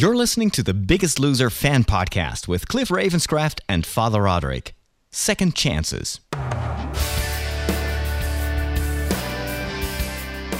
[0.00, 4.76] You're listening to the Biggest Loser fan podcast with Cliff Ravenscraft and Father Roderick.
[5.10, 6.20] Second Chances.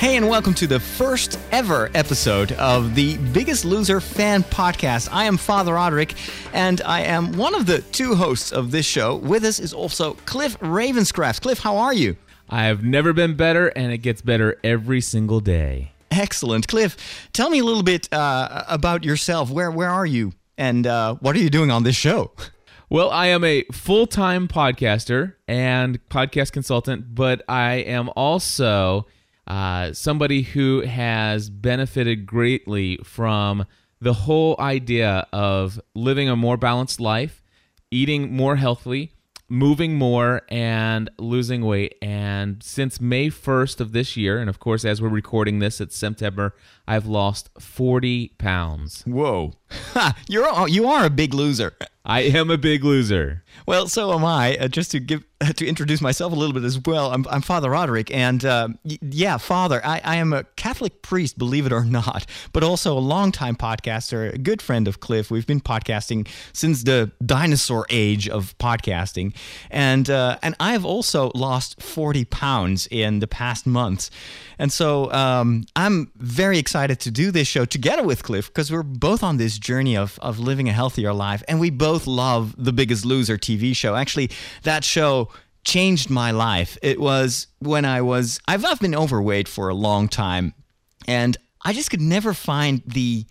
[0.01, 5.09] Hey, and welcome to the first ever episode of the Biggest Loser fan podcast.
[5.13, 6.15] I am Father Roderick,
[6.53, 9.15] and I am one of the two hosts of this show.
[9.15, 11.43] With us is also Cliff Ravenscraft.
[11.43, 12.17] Cliff, how are you?
[12.51, 15.93] I have never been better, and it gets better every single day.
[16.11, 17.29] Excellent, Cliff.
[17.33, 19.51] Tell me a little bit uh, about yourself.
[19.51, 22.33] Where where are you, and uh, what are you doing on this show?
[22.91, 29.07] Well, I am a full time podcaster and podcast consultant, but I am also
[29.47, 33.67] uh, somebody who has benefited greatly from
[34.01, 37.43] the whole idea of living a more balanced life,
[37.91, 39.13] eating more healthily,
[39.49, 41.97] moving more and losing weight.
[42.03, 45.97] And since May 1st of this year, and of course, as we're recording this, it's
[45.97, 46.55] September,
[46.87, 49.03] I've lost 40 pounds.
[49.07, 49.53] Whoa.
[50.29, 51.75] You're, you are a big loser.
[52.09, 53.45] I am a big loser.
[53.67, 54.57] Well, so am I.
[54.57, 55.25] Uh, just to give
[55.57, 59.37] to introduce myself a little bit as well, I'm, I'm Father Roderick, and uh, yeah,
[59.37, 63.57] Father, I, I am a Catholic priest, believe it or not, but also a longtime
[63.57, 65.31] podcaster, a good friend of Cliff.
[65.31, 69.35] We've been podcasting since the dinosaur age of podcasting,
[69.71, 74.11] and uh, and I have also lost 40 pounds in the past months,
[74.59, 78.83] and so um, I'm very excited to do this show together with Cliff because we're
[78.83, 82.55] both on this journey of of living a healthier life, and we both both love
[82.57, 83.97] The Biggest Loser TV show.
[83.97, 84.31] Actually,
[84.63, 85.31] that show
[85.65, 86.79] changed my life.
[86.81, 90.55] It was when I was, I've, I've been overweight for a long time,
[91.09, 93.27] and I just could never find the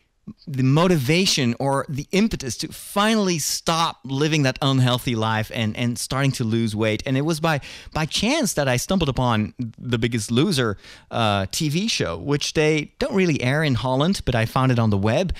[0.45, 6.33] the motivation or the impetus to finally stop living that unhealthy life and, and starting
[6.33, 7.01] to lose weight.
[7.05, 7.61] And it was by
[7.93, 10.77] by chance that I stumbled upon the Biggest Loser
[11.11, 14.89] uh, TV show, which they don't really air in Holland, but I found it on
[14.89, 15.33] the web.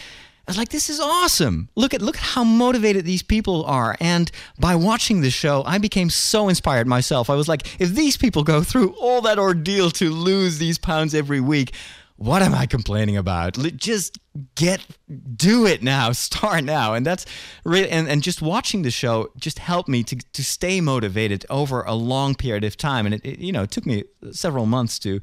[0.48, 1.68] I was like, this is awesome.
[1.76, 3.98] Look at look at how motivated these people are.
[4.00, 7.30] And by watching the show, I became so inspired myself.
[7.30, 11.14] I was like, if these people go through all that ordeal to lose these pounds
[11.14, 11.74] every week,
[12.16, 13.58] what am I complaining about?
[13.76, 14.20] Just
[14.56, 14.80] get
[15.36, 16.12] do it now.
[16.14, 16.94] Start now.
[16.94, 17.26] And that's
[17.66, 21.82] really and, and just watching the show just helped me to, to stay motivated over
[21.82, 23.06] a long period of time.
[23.06, 25.20] And it, it you know, it took me several months to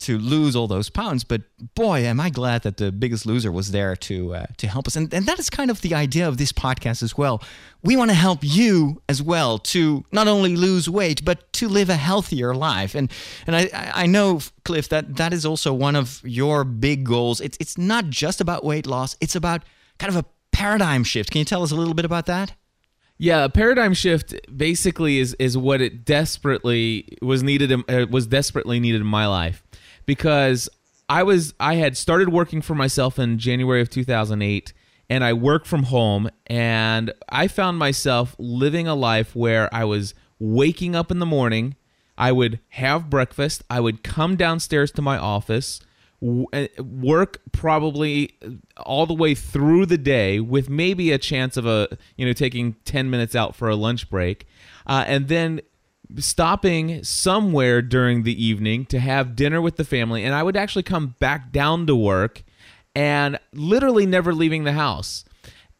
[0.00, 1.24] to lose all those pounds.
[1.24, 1.42] But
[1.74, 4.96] boy, am I glad that the Biggest Loser was there to uh, to help us.
[4.96, 7.42] And and that is kind of the idea of this podcast as well.
[7.82, 11.90] We want to help you as well to not only lose weight but to live
[11.90, 12.94] a healthier life.
[12.94, 13.10] And
[13.46, 17.40] and I I know Cliff that that is also one of your big goals.
[17.40, 19.16] It's it's not just about weight loss.
[19.20, 19.62] It's about
[19.98, 21.30] kind of a paradigm shift.
[21.30, 22.52] Can you tell us a little bit about that?
[23.20, 28.78] Yeah, a paradigm shift basically is is what it desperately was needed uh, was desperately
[28.78, 29.62] needed in my life
[30.08, 30.70] because
[31.06, 34.72] I was I had started working for myself in January of 2008
[35.10, 40.14] and I worked from home and I found myself living a life where I was
[40.38, 41.76] waking up in the morning,
[42.16, 45.80] I would have breakfast, I would come downstairs to my office,
[46.22, 48.34] uh, work probably
[48.78, 51.86] all the way through the day with maybe a chance of a
[52.16, 54.46] you know taking 10 minutes out for a lunch break
[54.86, 55.60] uh, and then
[56.16, 60.82] stopping somewhere during the evening to have dinner with the family and I would actually
[60.82, 62.42] come back down to work
[62.94, 65.24] and literally never leaving the house.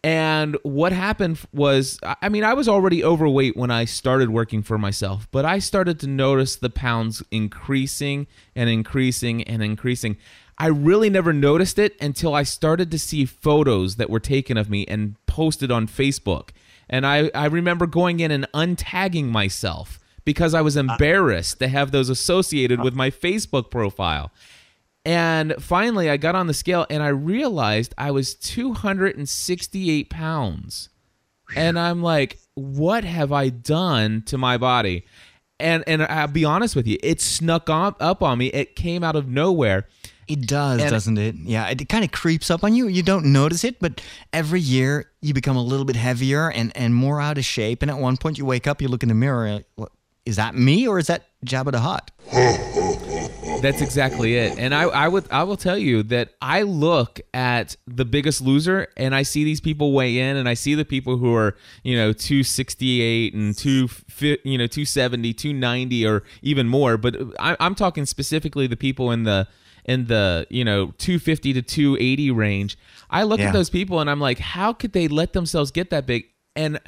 [0.04, 4.78] And what happened was, I mean, I was already overweight when I started working for
[4.78, 10.16] myself, but I started to notice the pounds increasing and increasing and increasing.
[10.56, 14.70] I really never noticed it until I started to see photos that were taken of
[14.70, 16.50] me and posted on Facebook.
[16.88, 21.68] And I, I remember going in and untagging myself because I was uh, embarrassed to
[21.68, 24.30] have those associated with my Facebook profile.
[25.02, 30.90] And finally, I got on the scale and I realized I was 268 pounds.
[31.56, 35.06] And I'm like, what have I done to my body?
[35.58, 38.48] And and I'll be honest with you, it snuck up, up on me.
[38.48, 39.86] It came out of nowhere.
[40.28, 41.36] It does, and doesn't it?
[41.36, 42.86] Yeah, it kind of creeps up on you.
[42.86, 46.94] You don't notice it, but every year you become a little bit heavier and, and
[46.94, 47.80] more out of shape.
[47.80, 49.62] And at one point, you wake up, you look in the mirror,
[50.28, 52.10] is that me or is that Jabba the Hutt?
[53.62, 54.58] That's exactly it.
[54.58, 58.88] And I, I would I will tell you that I look at the biggest loser
[58.98, 61.96] and I see these people weigh in and I see the people who are, you
[61.96, 63.88] know, 268 and 2
[64.44, 69.22] you know, 270, 290 or even more, but I, I'm talking specifically the people in
[69.22, 69.48] the
[69.86, 72.76] in the you know 250 to 280 range
[73.08, 73.46] i look yeah.
[73.46, 76.78] at those people and i'm like how could they let themselves get that big and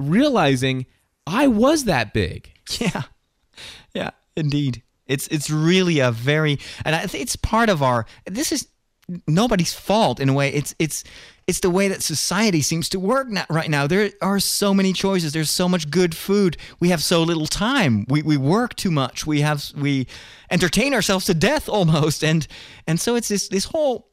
[0.00, 0.84] realizing
[1.28, 2.50] i was that big
[2.80, 3.02] Yeah,
[3.94, 4.82] yeah, indeed.
[5.06, 8.06] It's it's really a very and I it's part of our.
[8.26, 8.68] This is
[9.26, 10.52] nobody's fault in a way.
[10.52, 11.04] It's it's
[11.46, 13.88] it's the way that society seems to work now, right now.
[13.88, 15.32] There are so many choices.
[15.32, 16.56] There's so much good food.
[16.78, 18.06] We have so little time.
[18.08, 19.26] We, we work too much.
[19.26, 20.06] We have we
[20.50, 22.22] entertain ourselves to death almost.
[22.22, 22.46] And
[22.86, 24.09] and so it's this this whole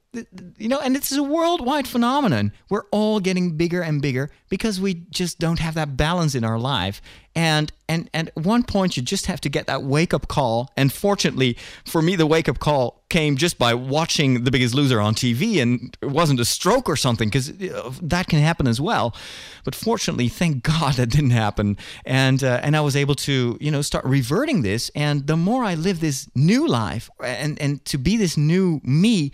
[0.58, 2.52] you know, and this is a worldwide phenomenon.
[2.70, 6.60] We're all getting bigger and bigger because we just don't have that balance in our
[6.60, 7.02] life.
[7.36, 10.72] And and and at one point you just have to get that wake up call.
[10.76, 11.56] And fortunately
[11.86, 15.62] for me, the wake up call came just by watching The Biggest Loser on TV,
[15.62, 17.54] and it wasn't a stroke or something because
[18.02, 19.16] that can happen as well.
[19.64, 21.78] But fortunately, thank God that didn't happen.
[22.06, 24.90] And uh, and I was able to you know start reverting this.
[24.96, 29.32] And the more I live this new life and and to be this new me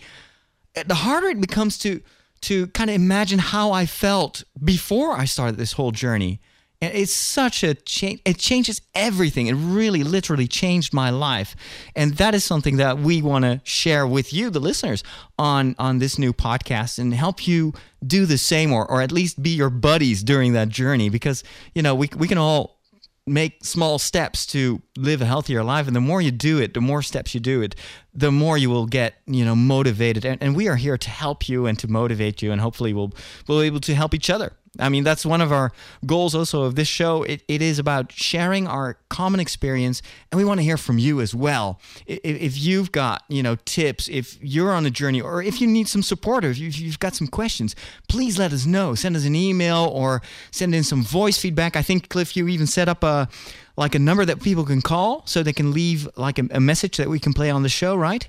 [0.73, 2.01] the harder it becomes to
[2.41, 6.41] to kind of imagine how I felt before I started this whole journey.
[6.81, 8.19] And it's such a change.
[8.25, 9.47] It changes everything.
[9.47, 11.55] It really, literally changed my life.
[11.95, 15.01] And that is something that we want to share with you, the listeners,
[15.39, 17.73] on on this new podcast, and help you
[18.05, 21.07] do the same, or or at least be your buddies during that journey.
[21.07, 22.81] Because you know we we can all
[23.25, 25.87] make small steps to live a healthier life.
[25.87, 27.75] And the more you do it the more steps you do it
[28.13, 30.25] the more you will get you know motivated.
[30.25, 32.51] And, and we are here to help you and to motivate you.
[32.51, 33.13] And hopefully we'll
[33.47, 35.71] we'll be able to help each other I mean, that's one of our
[36.03, 37.21] goals also of this show.
[37.23, 41.21] It, it is about sharing our common experience, and we want to hear from you
[41.21, 41.79] as well.
[42.07, 45.67] If, if you've got, you know, tips, if you're on a journey, or if you
[45.67, 47.75] need some support, or if you've got some questions,
[48.09, 48.95] please let us know.
[48.95, 51.75] Send us an email or send in some voice feedback.
[51.75, 53.29] I think, Cliff, you even set up a
[53.75, 56.97] like a number that people can call so they can leave like a, a message
[56.97, 58.27] that we can play on the show, right?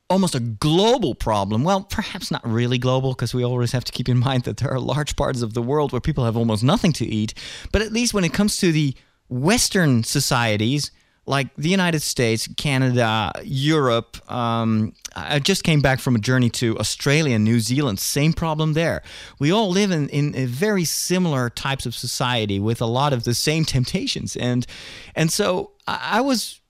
[0.08, 1.64] almost a global problem.
[1.64, 4.72] Well, perhaps not really global because we always have to keep in mind that there
[4.72, 7.34] are large parts of the world where people have almost nothing to eat.
[7.72, 8.94] But at least when it comes to the
[9.28, 10.90] Western societies
[11.26, 14.18] like the United States, Canada, Europe.
[14.30, 17.98] Um, I just came back from a journey to Australia New Zealand.
[17.98, 19.02] Same problem there.
[19.40, 23.34] We all live in, in very similar types of society with a lot of the
[23.34, 24.36] same temptations.
[24.36, 24.66] And,
[25.14, 26.60] and so I, I was,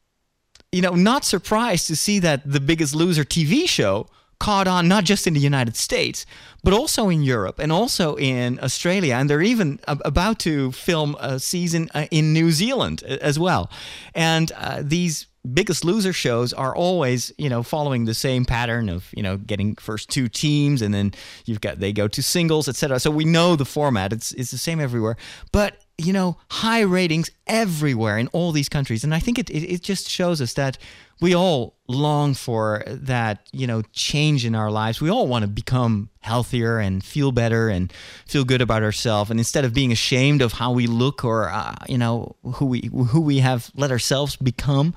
[0.73, 5.05] you know, not surprised to see that the Biggest Loser TV show caught on not
[5.05, 6.27] just in the United States,
[6.63, 9.15] but also in Europe and also in Australia.
[9.15, 13.71] And they're even about to film a season uh, in New Zealand as well.
[14.15, 19.09] And uh, these biggest loser shows are always you know following the same pattern of
[19.17, 21.13] you know getting first two teams and then
[21.45, 24.59] you've got they go to singles etc so we know the format it's it's the
[24.59, 25.17] same everywhere
[25.53, 29.65] but you know high ratings everywhere in all these countries and i think it it,
[29.65, 30.79] it just shows us that
[31.21, 35.01] we all long for that, you know, change in our lives.
[35.01, 37.93] We all want to become healthier and feel better and
[38.27, 39.31] feel good about ourselves.
[39.31, 42.91] And instead of being ashamed of how we look or, uh, you know, who we
[42.93, 44.95] who we have let ourselves become,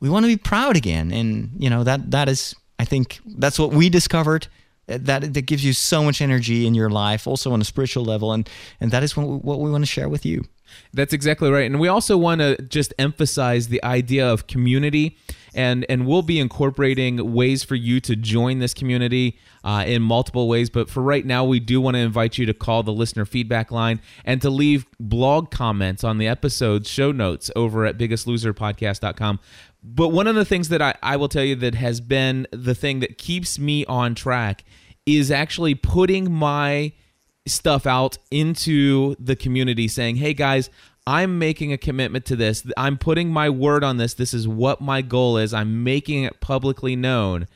[0.00, 1.12] we want to be proud again.
[1.12, 4.48] And you know that that is, I think, that's what we discovered.
[4.86, 8.32] That that gives you so much energy in your life, also on a spiritual level,
[8.32, 8.48] and
[8.80, 10.44] and that is what we, what we want to share with you.
[10.92, 11.66] That's exactly right.
[11.66, 15.18] And we also want to just emphasize the idea of community
[15.54, 20.48] and and we'll be incorporating ways for you to join this community uh, in multiple
[20.48, 20.70] ways.
[20.70, 23.70] But for right now, we do want to invite you to call the listener feedback
[23.70, 29.40] line and to leave blog comments on the episode show notes over at biggestloserpodcast.com.
[29.82, 32.74] But one of the things that I, I will tell you that has been the
[32.74, 34.64] thing that keeps me on track
[35.06, 36.92] is actually putting my
[37.46, 40.70] stuff out into the community saying, hey guys,
[41.06, 42.64] I'm making a commitment to this.
[42.76, 44.14] I'm putting my word on this.
[44.14, 45.52] This is what my goal is.
[45.52, 47.48] I'm making it publicly known.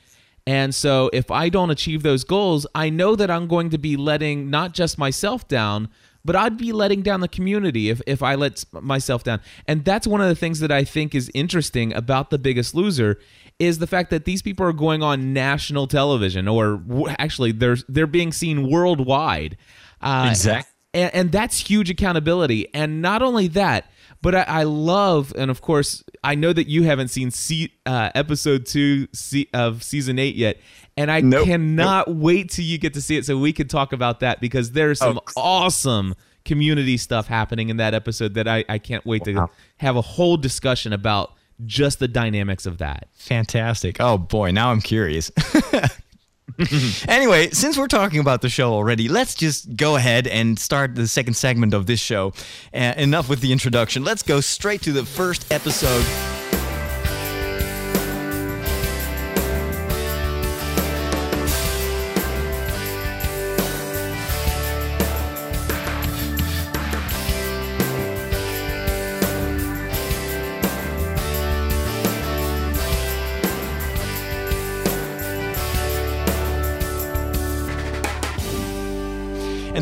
[0.45, 3.95] And so if I don't achieve those goals, I know that I'm going to be
[3.95, 5.89] letting not just myself down,
[6.27, 9.39] but I'd be letting down the community if, if I let myself down.
[9.65, 13.17] And that's one of the things that I think is interesting about The Biggest Loser
[13.57, 16.83] is the fact that these people are going on national television or
[17.17, 19.57] actually they're they're being seen worldwide.
[20.01, 22.67] Uh, exactly and, and that's huge accountability.
[22.73, 23.89] And not only that,
[24.21, 28.09] But I, I love, and of course, I know that you haven't seen se- uh,
[28.15, 29.07] episode two
[29.53, 30.57] of season eight yet,
[30.97, 31.45] and I Nope.
[31.45, 34.71] cannot wait till you get to see it so we can talk about that because
[34.71, 35.31] there's some Oh.
[35.41, 40.01] awesome community stuff happening in that episode that I, I can't wait to have a
[40.01, 41.33] whole discussion about
[41.65, 43.07] just the dynamics of that.
[43.13, 43.97] Fantastic.
[43.99, 45.31] Oh boy, now I'm curious.
[47.07, 51.07] anyway, since we're talking about the show already, let's just go ahead and start the
[51.07, 52.33] second segment of this show.
[52.73, 54.03] Uh, enough with the introduction.
[54.03, 56.05] Let's go straight to the first episode.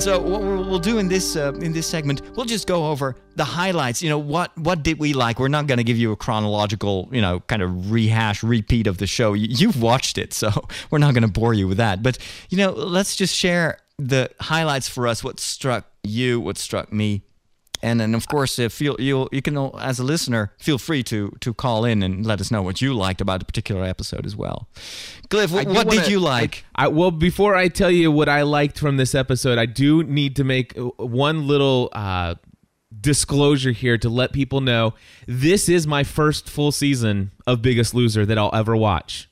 [0.06, 3.44] So what we'll do in this uh, in this segment, we'll just go over the
[3.44, 4.04] highlights.
[4.04, 5.40] You know, what what did we like?
[5.40, 9.00] We're not going to give you a chronological, you know, kind of rehash, repeat of
[9.00, 9.34] the show.
[9.34, 10.52] You've watched it, so
[10.92, 12.04] we're not going to bore you with that.
[12.04, 12.20] But
[12.50, 15.24] you know, let's just share the highlights for us.
[15.24, 16.40] What struck you?
[16.40, 17.24] What struck me?
[17.86, 21.30] And then, of course, uh, feel you you can as a listener feel free to
[21.40, 24.36] to call in and let us know what you liked about a particular episode as
[24.36, 24.68] well.
[25.30, 26.64] Cliff, what, what did wanna- you like?
[26.76, 30.36] I, well, before I tell you what I liked from this episode, I do need
[30.38, 30.84] to make uh,
[31.26, 32.36] one little uh,
[33.02, 34.94] disclosure here to let people know
[35.28, 39.30] this is my first full season of Biggest Loser that I'll ever watch.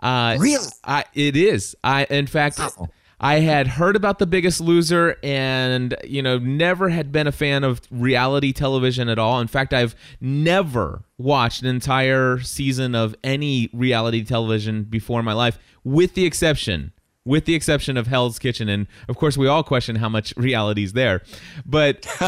[0.00, 0.66] Uh, Really?
[0.84, 1.76] I, it is.
[1.84, 2.88] I, in fact, Wow.
[3.18, 7.64] I had heard about The Biggest Loser and, you know, never had been a fan
[7.64, 9.40] of reality television at all.
[9.40, 15.32] In fact, I've never watched an entire season of any reality television before in my
[15.32, 16.92] life, with the exception.
[17.24, 20.84] With the exception of Hell's Kitchen, and of course, we all question how much reality
[20.84, 21.22] is there,
[21.64, 22.06] but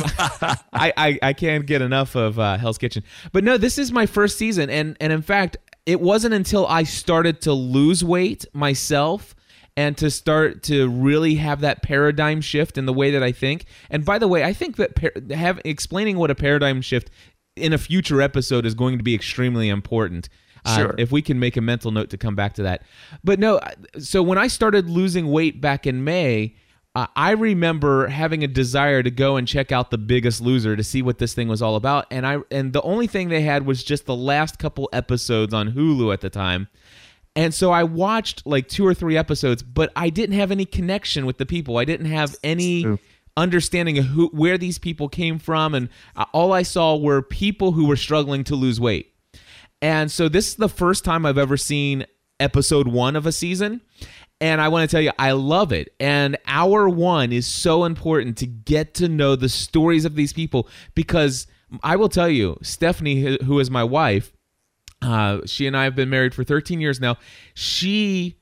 [0.72, 3.04] I, I I can't get enough of uh, Hell's Kitchen.
[3.30, 6.82] But no, this is my first season, and and in fact, it wasn't until I
[6.82, 9.36] started to lose weight myself
[9.78, 13.64] and to start to really have that paradigm shift in the way that I think.
[13.90, 17.10] And by the way, I think that par- have explaining what a paradigm shift
[17.54, 20.28] in a future episode is going to be extremely important.
[20.64, 20.94] Uh, Sure.
[20.98, 22.82] if we can make a mental note to come back to that.
[23.22, 23.60] But no,
[24.00, 26.56] so when I started losing weight back in May,
[26.96, 30.82] uh, I remember having a desire to go and check out The Biggest Loser to
[30.82, 33.64] see what this thing was all about, and I and the only thing they had
[33.66, 36.66] was just the last couple episodes on Hulu at the time.
[37.36, 41.26] And so I watched like two or three episodes, but I didn't have any connection
[41.26, 41.78] with the people.
[41.78, 42.98] I didn't have any True.
[43.36, 47.72] understanding of who where these people came from and uh, all I saw were people
[47.72, 49.12] who were struggling to lose weight.
[49.80, 52.06] And so this is the first time I've ever seen
[52.40, 53.80] episode 1 of a season.
[54.40, 55.92] And I want to tell you, I love it.
[55.98, 60.68] And hour one is so important to get to know the stories of these people
[60.94, 61.46] because
[61.82, 64.32] I will tell you, Stephanie, who is my wife,
[65.02, 67.16] uh, she and I have been married for 13 years now.
[67.54, 68.38] She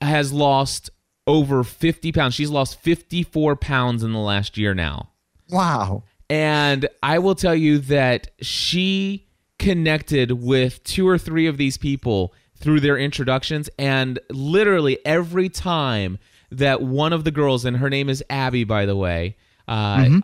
[0.00, 0.90] has lost
[1.26, 2.34] over 50 pounds.
[2.34, 5.10] She's lost 54 pounds in the last year now.
[5.48, 6.04] Wow.
[6.28, 9.26] And I will tell you that she
[9.58, 13.68] connected with two or three of these people through their introductions.
[13.78, 16.18] And literally every time
[16.50, 19.36] that one of the girls, and her name is Abby, by the way,
[19.68, 20.20] uh,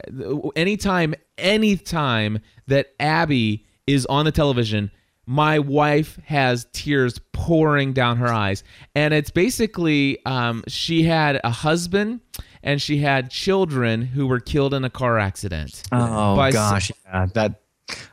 [0.57, 4.91] anytime, anytime that Abby is on the television,
[5.27, 8.63] my wife has tears pouring down her eyes.
[8.95, 12.21] And it's basically um, she had a husband
[12.63, 15.83] and she had children who were killed in a car accident.
[15.93, 17.63] Oh gosh, yeah, that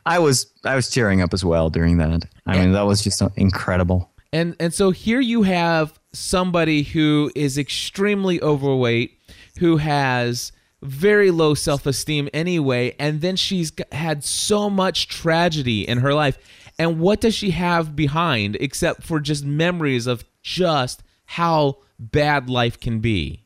[0.06, 2.24] I was I was tearing up as well during that.
[2.46, 4.10] I mean, that was just incredible.
[4.32, 9.18] And and so here you have somebody who is extremely overweight,
[9.58, 10.52] who has
[10.82, 16.38] very low self-esteem anyway, and then she's had so much tragedy in her life.
[16.78, 22.80] And what does she have behind except for just memories of just how bad life
[22.80, 23.40] can be?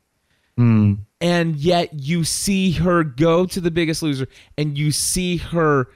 [0.56, 0.94] Hmm.
[1.20, 5.86] and yet you see her go to the biggest loser and you see her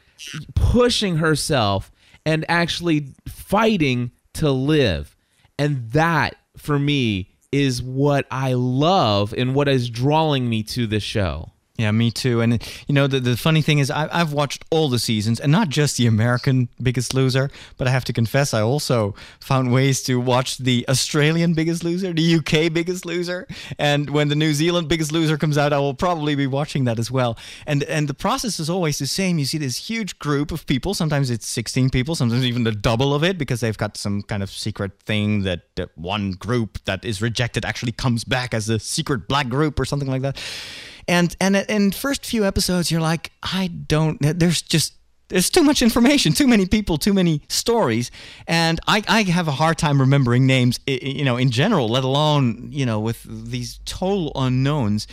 [0.55, 1.91] pushing herself
[2.25, 5.17] and actually fighting to live.
[5.59, 11.03] And that for me is what i love and what is drawing me to this
[11.03, 12.43] show Yeah, me too.
[12.43, 15.51] And you know, the the funny thing is, I, I've watched all the seasons, and
[15.51, 20.03] not just the American Biggest Loser, but I have to confess, I also found ways
[20.03, 23.47] to watch the Australian Biggest Loser, the UK Biggest Loser,
[23.79, 26.99] and when the New Zealand Biggest Loser comes out, I will probably be watching that
[26.99, 27.39] as well.
[27.67, 29.39] And and the process is always the same.
[29.39, 30.93] You see this huge group of people.
[30.93, 34.43] Sometimes it's 16 people, sometimes even the double of it, because they've got some kind
[34.43, 38.79] of secret thing that, that one group that is rejected actually comes back as a
[38.79, 40.39] secret black group or something like that
[41.09, 44.95] and and in first few episodes you're like i don't there's just
[45.33, 48.11] there's too much information, too many people, too many stories,
[48.47, 52.69] and I, I have a hard time remembering names, you know, in general, let alone
[52.71, 55.07] you know with these total unknowns.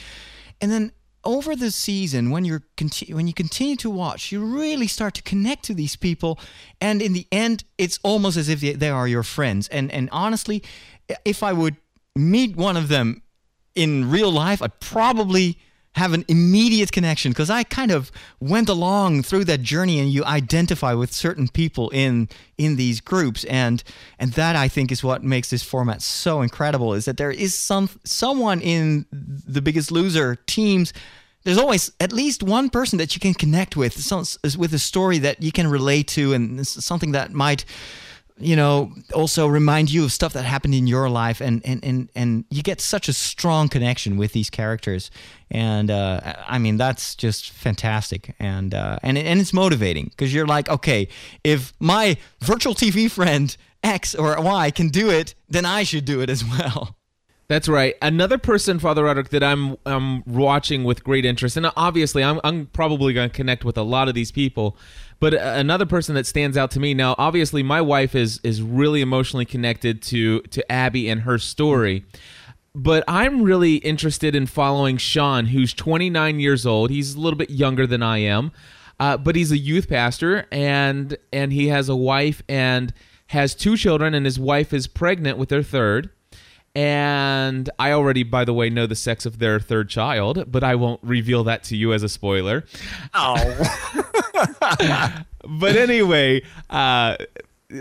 [0.60, 0.92] And then
[1.24, 5.22] over the season, when you're conti- when you continue to watch, you really start to
[5.22, 6.38] connect to these people,
[6.82, 9.70] and in the end, it's almost as if they are your friends.
[9.70, 10.64] And and honestly,
[11.24, 11.78] if I would
[12.16, 13.22] meet one of them
[13.74, 15.60] in real life, I'd probably
[15.96, 20.24] have an immediate connection because I kind of went along through that journey and you
[20.24, 23.44] identify with certain people in in these groups.
[23.46, 23.84] And
[24.20, 27.58] and that I think is what makes this format so incredible is that there is
[27.58, 30.94] some someone in the biggest loser teams.
[31.44, 34.26] There's always at least one person that you can connect with some,
[34.58, 37.64] with a story that you can relate to and something that might
[38.40, 42.10] you know also remind you of stuff that happened in your life and and and,
[42.16, 45.12] and you get such a strong connection with these characters.
[45.52, 48.36] And uh, i mean that's just fantastic.
[48.40, 51.08] And uh, and, and it's motivating because you're like okay
[51.44, 56.22] if my virtual tv friend x or y can do it then i should do
[56.22, 56.99] it as well
[57.50, 57.96] That's right.
[58.00, 62.68] Another person, Father Roderick, that I'm I'm watching with great interest, and obviously I'm I'm
[62.68, 64.78] probably going to connect with a lot of these people.
[65.20, 69.02] But another person that stands out to me now, obviously, my wife is is really
[69.02, 72.06] emotionally connected to to Abby and her story.
[72.76, 76.92] But I'm really interested in following Sean, who's 29 years old.
[76.92, 78.52] He's a little bit younger than I am,
[79.00, 82.94] uh, but he's a youth pastor, and and he has a wife and
[83.30, 86.12] has two children, and his wife is pregnant with their third
[86.80, 90.76] and I already, by the way, know the sex of their third child, but I
[90.76, 92.64] won't reveal that to you as a spoiler.
[93.14, 93.36] Oh.
[95.46, 97.18] but anyway, uh,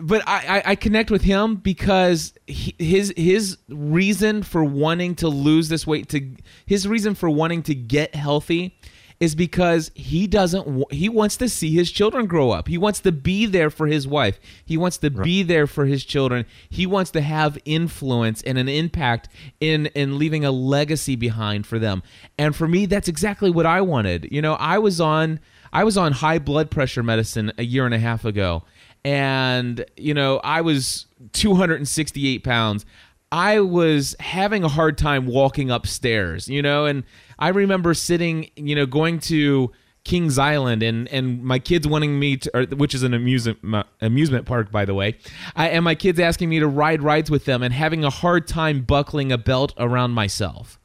[0.02, 5.68] but I, I, connect with him because he, his his reason for wanting to lose
[5.68, 6.32] this weight to
[6.66, 8.76] his reason for wanting to get healthy
[9.20, 12.68] is because he doesn't he wants to see his children grow up.
[12.68, 14.38] He wants to be there for his wife.
[14.64, 15.24] He wants to right.
[15.24, 16.46] be there for his children.
[16.68, 19.28] He wants to have influence and an impact
[19.60, 22.02] in in leaving a legacy behind for them.
[22.38, 24.28] And for me that's exactly what I wanted.
[24.30, 25.40] You know, I was on
[25.72, 28.62] I was on high blood pressure medicine a year and a half ago.
[29.04, 32.84] And, you know, I was 268 pounds.
[33.30, 37.04] I was having a hard time walking upstairs, you know, and
[37.38, 39.70] I remember sitting, you know, going to
[40.04, 43.58] Kings Island and and my kids wanting me to, or, which is an amusement
[44.00, 45.18] amusement park by the way,
[45.54, 48.46] I, and my kids asking me to ride rides with them and having a hard
[48.46, 50.80] time buckling a belt around myself,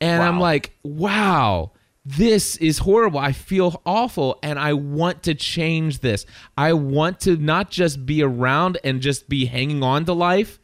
[0.00, 0.28] and wow.
[0.28, 1.72] I'm like, wow.
[2.02, 3.20] This is horrible.
[3.20, 6.24] I feel awful and I want to change this.
[6.56, 10.58] I want to not just be around and just be hanging on to life,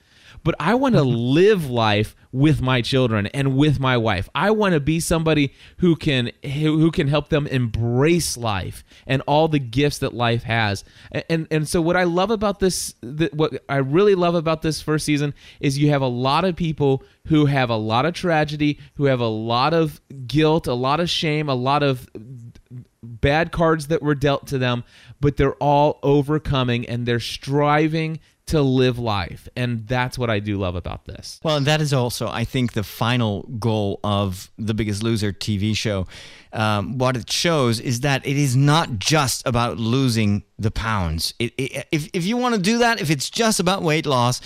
[0.46, 1.16] but I want to mm-hmm.
[1.16, 4.28] live life with my children and with my wife.
[4.32, 9.48] I want to be somebody who can who, can help them embrace life and all
[9.48, 10.84] the gifts that life has.
[11.28, 12.94] And and, so what I love about this
[13.32, 17.02] what I really love about this first season is you have a lot of people
[17.26, 21.10] who have a lot of tragedy, who have a lot of guilt, a lot of
[21.10, 22.08] shame, a lot of
[23.02, 24.84] bad cards that were dealt to them,
[25.20, 29.48] but they're all overcoming and they're striving to live life.
[29.56, 31.40] And that's what I do love about this.
[31.42, 36.06] Well, that is also, I think, the final goal of the Biggest Loser TV show.
[36.52, 41.34] Um, what it shows is that it is not just about losing the pounds.
[41.38, 44.40] It, it, if, if you want to do that, if it's just about weight loss,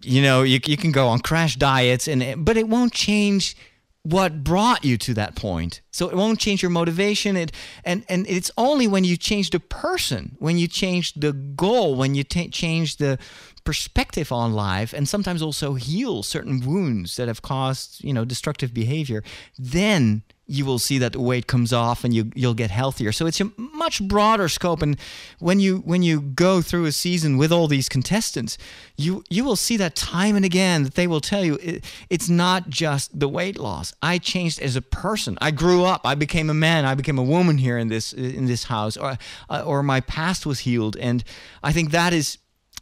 [0.00, 3.56] you know, you, you can go on crash diets, and but it won't change
[4.04, 5.80] what brought you to that point.
[5.90, 7.36] So it won't change your motivation.
[7.36, 7.52] It
[7.84, 12.14] and and it's only when you change the person, when you change the goal, when
[12.14, 13.18] you t- change the
[13.64, 18.74] perspective on life, and sometimes also heal certain wounds that have caused you know destructive
[18.74, 19.24] behavior,
[19.58, 23.12] then you will see that the weight comes off and you you'll get healthier.
[23.12, 24.82] So it's a much broader scope.
[24.82, 24.98] And
[25.38, 28.58] when you when you go through a season with all these contestants,
[28.96, 32.28] you you will see that time and again that they will tell you it, it's
[32.28, 33.94] not just the weight loss.
[34.02, 35.38] I changed as a person.
[35.40, 36.02] I grew up.
[36.04, 36.84] I became a man.
[36.84, 39.16] I became a woman here in this in this house, or
[39.48, 40.96] uh, or my past was healed.
[40.96, 41.24] And
[41.62, 42.38] I think that is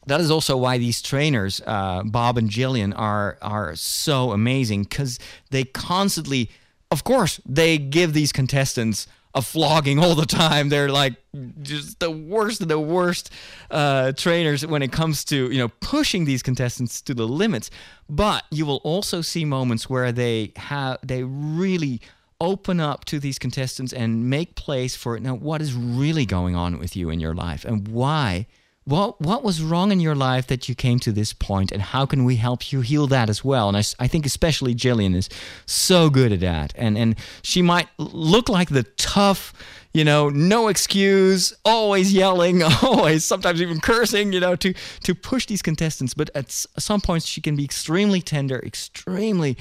[0.06, 5.20] that is also why these trainers, uh, Bob and Jillian, are are so amazing because
[5.50, 6.50] they constantly
[6.92, 10.68] of course, they give these contestants a flogging all the time.
[10.68, 11.14] They're like
[11.62, 13.32] just the worst of the worst
[13.70, 17.70] uh, trainers when it comes to you know pushing these contestants to the limits.
[18.08, 22.00] But you will also see moments where they have they really
[22.40, 25.22] open up to these contestants and make place for it.
[25.22, 28.46] now what is really going on with you in your life and why
[28.84, 32.04] what what was wrong in your life that you came to this point and how
[32.04, 35.28] can we help you heal that as well and I, I think especially Jillian is
[35.66, 39.52] so good at that and and she might look like the tough
[39.94, 45.46] you know, no excuse, always yelling, always sometimes even cursing, you know, to to push
[45.46, 46.14] these contestants.
[46.14, 49.56] But at some points, she can be extremely tender, extremely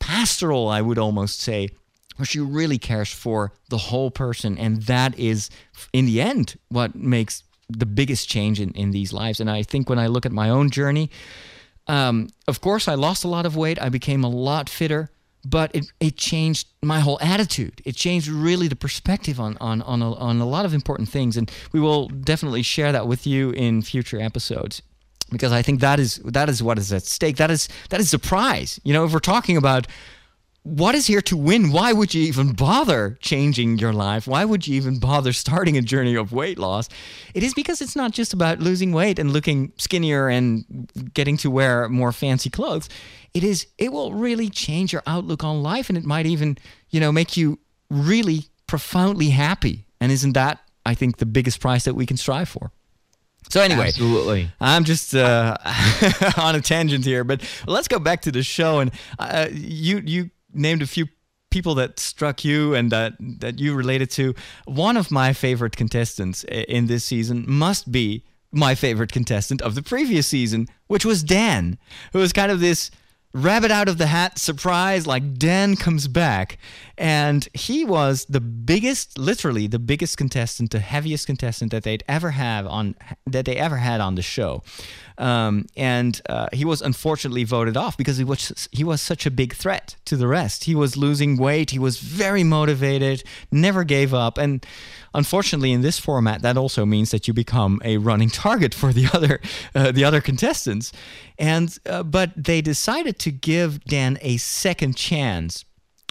[0.00, 1.70] pastoral, I would almost say,
[2.16, 5.48] where she really cares for the whole person, and that is,
[5.92, 9.40] in the end, what makes the biggest change in, in these lives.
[9.40, 11.10] And I think when I look at my own journey,
[11.86, 13.80] um, of course, I lost a lot of weight.
[13.80, 15.10] I became a lot fitter
[15.44, 17.82] but it, it changed my whole attitude.
[17.84, 21.36] It changed really the perspective on on on a, on a lot of important things,
[21.36, 24.82] and we will definitely share that with you in future episodes
[25.30, 27.36] because I think that is that is what is at stake.
[27.36, 28.80] That is that is the prize.
[28.84, 29.86] You know, if we're talking about
[30.64, 31.72] what is here to win?
[31.72, 34.26] Why would you even bother changing your life?
[34.26, 36.88] Why would you even bother starting a journey of weight loss?
[37.34, 40.64] It is because it's not just about losing weight and looking skinnier and
[41.12, 42.88] getting to wear more fancy clothes.
[43.34, 46.56] It is it will really change your outlook on life and it might even,
[46.88, 47.58] you know, make you
[47.90, 49.84] really profoundly happy.
[50.00, 52.72] And isn't that I think the biggest prize that we can strive for?
[53.50, 55.58] So anyway, absolutely, I'm just uh,
[56.38, 58.80] on a tangent here, but let's go back to the show.
[58.80, 61.06] And uh, you you named a few
[61.50, 64.34] people that struck you and that that you related to.
[64.66, 69.82] One of my favorite contestants in this season must be my favorite contestant of the
[69.82, 71.78] previous season, which was Dan,
[72.12, 72.90] who was kind of this
[73.32, 76.56] rabbit out of the hat surprise like Dan comes back
[76.96, 82.30] and he was the biggest literally the biggest contestant the heaviest contestant that they'd ever
[82.30, 82.94] have on
[83.26, 84.62] that they ever had on the show
[85.18, 89.30] um, and uh, he was unfortunately voted off because he was he was such a
[89.30, 90.64] big threat to the rest.
[90.64, 91.70] He was losing weight.
[91.70, 94.66] He was very motivated, never gave up, and
[95.14, 99.08] unfortunately, in this format, that also means that you become a running target for the
[99.12, 99.40] other
[99.74, 100.92] uh, the other contestants.
[101.38, 105.64] And uh, but they decided to give Dan a second chance,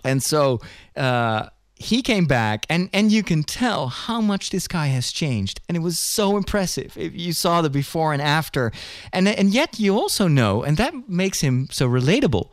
[0.03, 0.59] and so
[0.95, 1.47] uh,
[1.83, 5.61] he came back and and you can tell how much this guy has changed.
[5.67, 6.97] And it was so impressive.
[6.97, 8.71] If you saw the before and after.
[9.11, 12.49] And and yet you also know and that makes him so relatable.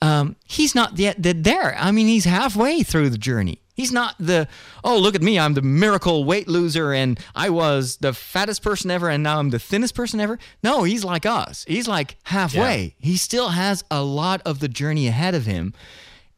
[0.00, 1.76] Um, he's not yet there.
[1.78, 3.60] I mean he's halfway through the journey.
[3.74, 4.48] He's not the
[4.82, 5.38] oh look at me.
[5.38, 9.50] I'm the miracle weight loser and i was the fattest person ever and now i'm
[9.50, 10.38] the thinnest person ever.
[10.62, 11.64] No he's like us.
[11.68, 12.94] He's like halfway.
[12.98, 13.08] Yeah.
[13.10, 15.74] he still has a lot of the journey ahead of him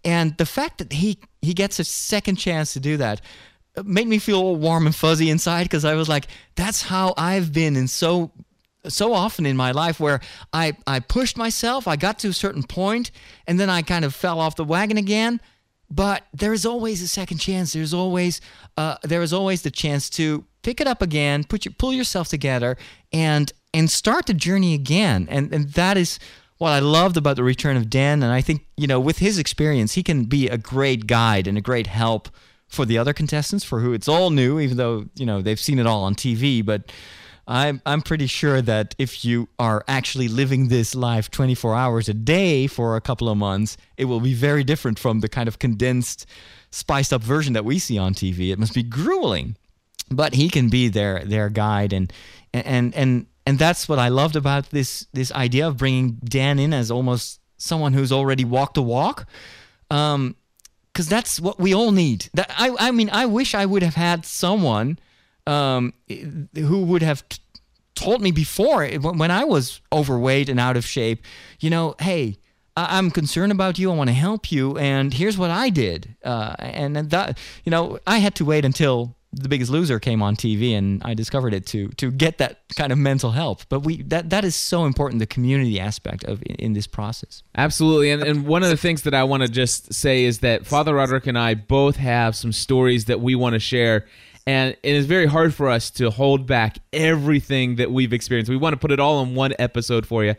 [0.07, 3.21] and the fact that he he gets a second chance to do that
[3.85, 7.77] made me feel warm and fuzzy inside because I was like, that's how I've been
[7.77, 8.31] in so
[8.89, 10.21] so often in my life where
[10.53, 13.11] I, I pushed myself, I got to a certain point,
[13.49, 15.41] and then I kind of fell off the wagon again.
[15.91, 17.73] But there is always a second chance.
[17.73, 18.41] There's always
[18.77, 22.29] uh, there is always the chance to pick it up again, put your pull yourself
[22.29, 22.77] together,
[23.13, 25.27] and and start the journey again.
[25.31, 26.19] And and that is
[26.59, 29.39] what I loved about the return of Dan, and I think you know with his
[29.39, 32.29] experience, he can be a great guide and a great help
[32.69, 35.79] for the other contestants for who it's all new, even though you know they've seen
[35.79, 36.65] it all on TV.
[36.65, 36.93] But
[37.47, 42.15] I'm I'm pretty sure that if you are actually living this life 24 hours a
[42.15, 45.59] day for a couple of months, it will be very different from the kind of
[45.59, 46.27] condensed,
[46.71, 48.51] spiced up version that we see on TV.
[48.51, 49.57] It must be grueling,
[50.11, 52.13] but he can be their their guide and
[52.53, 56.75] and and and that's what I loved about this this idea of bringing Dan in
[56.75, 59.27] as almost someone who's already walked the walk.
[59.91, 60.37] Um,
[60.93, 62.31] because that's what we all need.
[62.33, 64.99] That I, I mean, I wish I would have had someone
[65.47, 67.39] um, who would have t-
[67.95, 71.23] told me before when I was overweight and out of shape.
[71.61, 72.39] You know, hey,
[72.79, 73.93] I- am concerned about you.
[73.93, 76.17] I want to help you, and here's what I did.
[76.25, 80.37] Uh, and that, you know, I had to wait until the Biggest Loser came on
[80.37, 83.63] TV, and I discovered it to to get that kind of mental help.
[83.69, 87.43] But we that that is so important, the community aspect of in, in this process.
[87.57, 90.67] Absolutely, and and one of the things that I want to just say is that
[90.67, 94.07] Father Roderick and I both have some stories that we want to share
[94.47, 98.49] and it is very hard for us to hold back everything that we've experienced.
[98.49, 100.37] We want to put it all in one episode for you.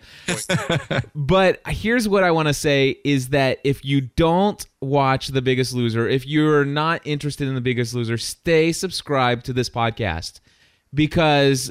[1.15, 5.73] but here's what I want to say is that if you don't watch The Biggest
[5.73, 10.39] Loser, if you're not interested in The Biggest Loser, stay subscribed to this podcast
[10.93, 11.69] because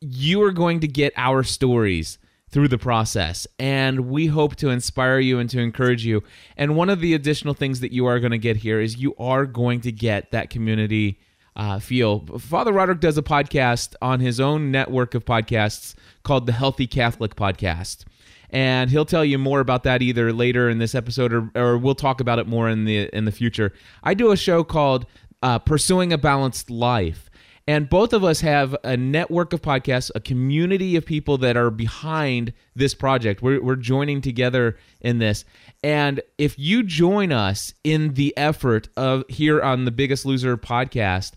[0.00, 2.18] you are going to get our stories
[2.48, 3.46] through the process.
[3.58, 6.22] And we hope to inspire you and to encourage you.
[6.56, 9.16] And one of the additional things that you are going to get here is you
[9.18, 11.18] are going to get that community
[11.56, 12.20] uh, feel.
[12.38, 17.36] Father Roderick does a podcast on his own network of podcasts called the Healthy Catholic
[17.36, 18.04] Podcast.
[18.50, 21.94] And he'll tell you more about that either later in this episode or, or we'll
[21.94, 23.72] talk about it more in the in the future.
[24.02, 25.06] I do a show called
[25.42, 27.30] uh, Pursuing a Balanced Life.
[27.68, 31.70] And both of us have a network of podcasts, a community of people that are
[31.70, 33.40] behind this project.
[33.40, 35.44] We're, we're joining together in this.
[35.82, 41.32] And if you join us in the effort of here on the Biggest Loser podcast,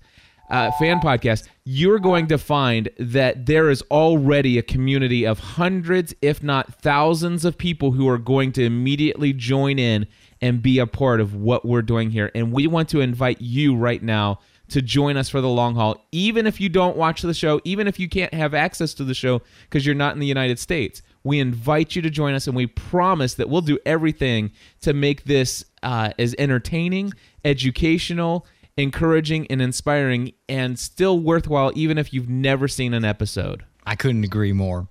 [0.50, 6.14] uh, fan podcast, you're going to find that there is already a community of hundreds,
[6.22, 10.08] if not thousands, of people who are going to immediately join in
[10.42, 12.32] and be a part of what we're doing here.
[12.36, 16.04] And we want to invite you right now to join us for the long haul,
[16.12, 19.14] even if you don't watch the show, even if you can't have access to the
[19.14, 21.02] show because you're not in the United States.
[21.24, 25.24] We invite you to join us, and we promise that we'll do everything to make
[25.24, 28.46] this uh, as entertaining, educational,
[28.78, 33.64] encouraging, and inspiring, and still worthwhile, even if you've never seen an episode.
[33.86, 34.88] I couldn't agree more.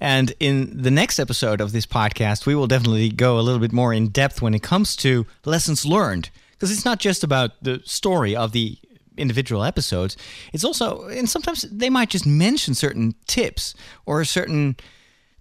[0.00, 3.72] And in the next episode of this podcast, we will definitely go a little bit
[3.72, 6.30] more in depth when it comes to lessons learned.
[6.52, 8.78] Because it's not just about the story of the
[9.18, 10.16] individual episodes,
[10.54, 13.74] it's also, and sometimes they might just mention certain tips
[14.06, 14.76] or certain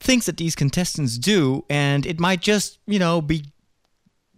[0.01, 3.45] things that these contestants do, and it might just, you know, be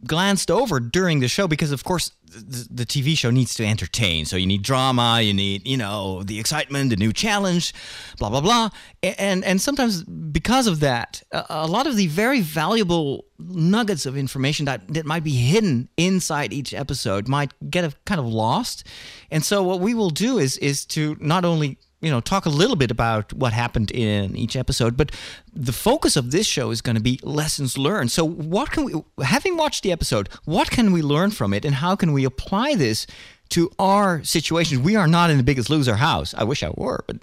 [0.06, 4.26] glanced over during the show because of course the, the, TV show needs to entertain.
[4.26, 7.74] So you need drama you need you know the excitement the new challenge
[8.18, 8.70] blah blah blah.
[9.02, 14.66] And and sometimes because of that a, lot of the very valuable nuggets of information
[14.66, 18.84] that, that might be hidden inside each episode might get kind of lost.
[19.32, 22.50] And so what we will do is is to not only you know talk a
[22.50, 25.12] little bit about what happened in each episode but
[25.54, 28.12] the focus of this show is going to be lessons learned.
[28.12, 31.76] So what can we having watched the episode what can we learn from it and
[31.76, 33.08] how can we apply this
[33.50, 36.34] to our situation we are not in the biggest loser house.
[36.34, 37.18] I wish i were but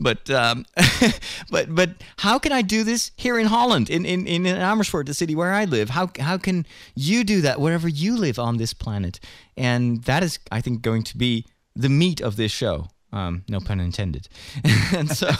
[0.00, 0.64] but um,
[1.50, 5.14] but but how can i do this here in holland in, in in amersfoort the
[5.14, 5.90] city where i live?
[5.90, 9.20] How how can you do that wherever you live on this planet?
[9.56, 11.44] And that is i think going to be
[11.76, 14.28] the meat of this show um, no pun intended.
[14.94, 15.30] and so,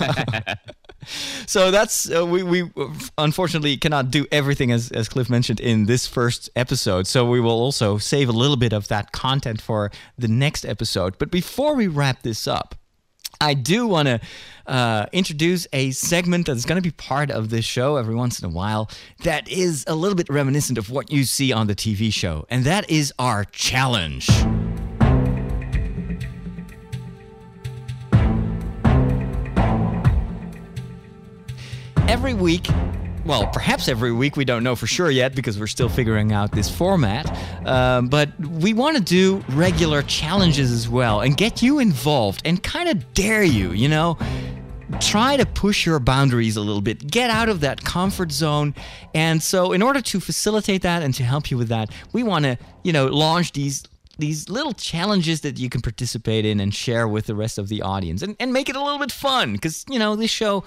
[1.47, 2.71] so that's uh, we we
[3.19, 7.07] unfortunately cannot do everything as as Cliff mentioned in this first episode.
[7.07, 11.19] So we will also save a little bit of that content for the next episode.
[11.19, 12.75] But before we wrap this up.
[13.41, 14.21] I do want to
[14.67, 18.47] uh, introduce a segment that's going to be part of this show every once in
[18.47, 18.91] a while
[19.23, 22.65] that is a little bit reminiscent of what you see on the TV show, and
[22.65, 24.29] that is our challenge.
[32.09, 32.67] Every week
[33.29, 34.37] well, perhaps every week.
[34.37, 37.27] We don't know for sure yet because we're still figuring out this format.
[37.67, 42.63] Um, but we want to do regular challenges as well and get you involved and
[42.63, 44.17] kind of dare you, you know?
[44.99, 47.07] Try to push your boundaries a little bit.
[47.07, 48.75] Get out of that comfort zone.
[49.15, 52.47] And so, in order to facilitate that and to help you with that, we want
[52.47, 53.85] to, you know, launch these
[54.19, 57.83] these little challenges that you can participate in and share with the rest of the
[57.83, 60.65] audience and, and make it a little bit fun because you know this show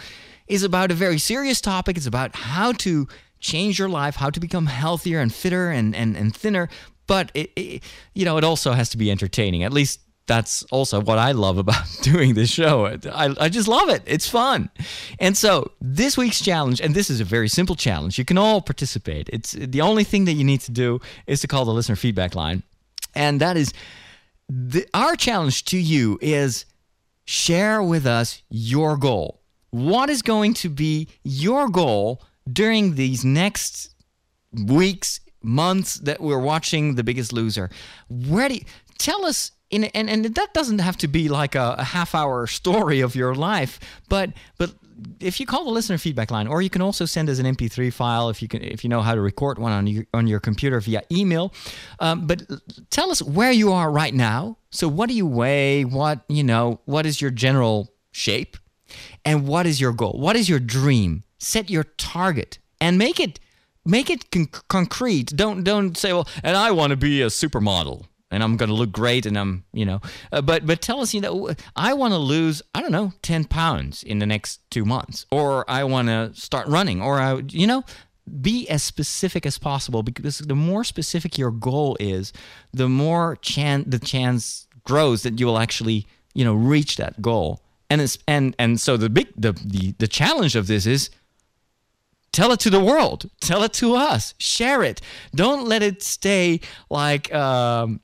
[0.48, 1.98] is about a very serious topic.
[1.98, 3.08] It's about how to
[3.40, 6.70] change your life, how to become healthier and fitter and, and, and thinner.
[7.08, 9.64] But it, it, you know, it also has to be entertaining.
[9.64, 12.86] At least that's also what I love about doing this show.
[12.86, 14.04] I, I just love it.
[14.06, 14.70] It's fun.
[15.20, 18.18] And so this week's challenge, and this is a very simple challenge.
[18.18, 19.30] You can all participate.
[19.34, 22.36] It's the only thing that you need to do is to call the listener feedback
[22.36, 22.64] line.
[23.14, 23.74] And that is
[24.48, 26.66] the, our challenge to you is
[27.26, 29.41] share with us your goal
[29.72, 33.96] what is going to be your goal during these next
[34.66, 37.70] weeks, months that we're watching The Biggest Loser?
[38.10, 38.62] Where do you,
[38.98, 42.46] tell us in, and, and that doesn't have to be like a, a half hour
[42.48, 43.80] story of your life,
[44.10, 44.72] but but
[45.20, 47.92] if you call the listener feedback line, or you can also send us an MP3
[47.92, 50.40] file if you can, if you know how to record one on your on your
[50.40, 51.54] computer via email.
[52.00, 52.44] Um, but
[52.90, 54.58] tell us where you are right now.
[54.70, 55.86] So, what do you weigh?
[55.86, 56.82] What you know?
[56.86, 58.58] What is your general shape?
[59.26, 60.14] And what is your goal?
[60.18, 61.24] What is your dream?
[61.38, 63.40] Set your target and make it
[63.86, 65.36] make it con- concrete.
[65.36, 68.76] Don't don't say, well, and I want to be a supermodel and I'm going to
[68.76, 70.00] look great and I'm, you know,
[70.32, 73.46] uh, but but tell us, you know, I want to lose, I don't know, 10
[73.46, 77.68] pounds in the next 2 months or I want to start running or I you
[77.68, 77.84] know,
[78.42, 82.32] be as specific as possible because the more specific your goal is,
[82.72, 87.62] the more chan- the chance grows that you will actually, you know, reach that goal
[87.92, 91.10] and it's and and so the big the the, the challenge of this is
[92.32, 93.30] tell it to the world.
[93.42, 94.34] Tell it to us.
[94.38, 95.02] Share it.
[95.36, 98.00] Don't let it stay like um,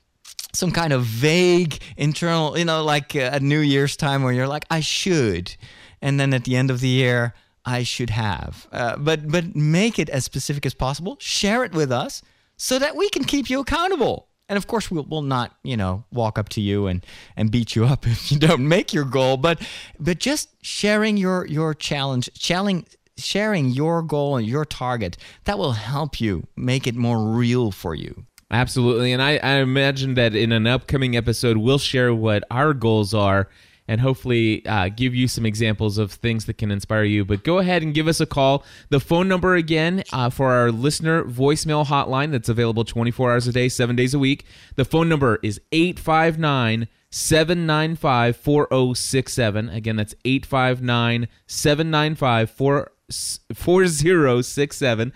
[0.54, 4.48] some kind of vague internal you know like uh, at new year's time where you're
[4.48, 5.56] like i should.
[6.02, 7.34] And then at the end of the year
[7.66, 8.68] i should have.
[8.74, 11.16] Uh, but but make it as specific as possible.
[11.22, 12.22] Share it with us
[12.58, 16.06] so that we can keep you accountable And of course, we'll, we'll not, you know,
[16.12, 17.06] walk up to you and,
[17.36, 19.62] and beat you up if you don't make your goal, but
[20.00, 22.86] but just sharing your your challenge, sharing
[23.18, 27.96] sharing your goal and your target, that will help you make it more real for
[27.96, 28.26] you.
[28.50, 29.12] Absolutely.
[29.12, 33.50] And I, I imagine that in an upcoming episode, we'll share what our goals are
[33.88, 37.24] and hopefully uh, give you some examples of things that can inspire you.
[37.24, 38.66] But go ahead and give us a call.
[38.90, 43.54] The phone number again uh, for our listener voicemail hotline that's available 24 hours a
[43.54, 44.46] day, seven days a week.
[44.76, 49.70] The phone number is 859 795 4067.
[49.70, 55.14] Again, that's 859 795 4067.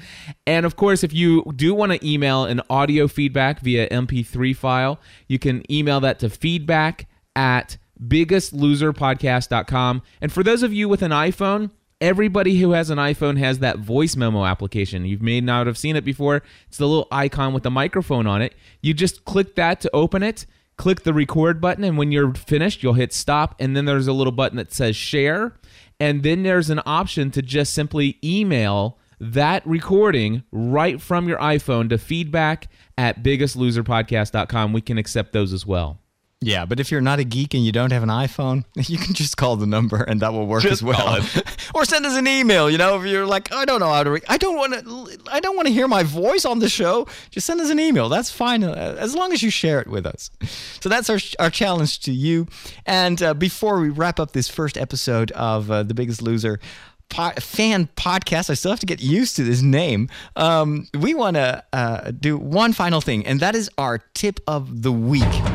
[0.47, 4.99] And of course, if you do want to email an audio feedback via MP3 file,
[5.27, 10.01] you can email that to feedback at biggestloserpodcast.com.
[10.21, 13.79] And for those of you with an iPhone, everybody who has an iPhone has that
[13.79, 15.05] voice memo application.
[15.05, 16.41] You may not have seen it before.
[16.67, 18.55] It's the little icon with the microphone on it.
[18.81, 20.45] You just click that to open it,
[20.77, 23.55] click the record button, and when you're finished, you'll hit stop.
[23.59, 25.53] And then there's a little button that says share.
[25.99, 31.89] And then there's an option to just simply email that recording right from your iPhone
[31.89, 34.73] to feedback at biggestloserpodcast.com.
[34.73, 36.00] We can accept those as well.
[36.43, 39.13] Yeah, but if you're not a geek and you don't have an iPhone, you can
[39.13, 41.19] just call the number and that will work just as well.
[41.75, 42.67] or send us an email.
[42.67, 45.32] You know, if you're like, I don't know how to, re- I don't want to,
[45.32, 47.08] I don't want to hear my voice on the show.
[47.30, 48.10] Just send us an email.
[48.10, 50.32] That's fine, uh, as long as you share it with us.
[50.80, 52.47] So that's our our challenge to you.
[52.88, 56.60] And uh, before we wrap up this first episode of uh, the Biggest Loser.
[57.12, 58.49] Fan podcast.
[58.49, 60.08] I still have to get used to this name.
[60.38, 64.82] Um, we want to uh, do one final thing, and that is our tip of
[64.82, 65.50] the week.